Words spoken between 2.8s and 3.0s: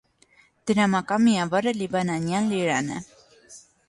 է։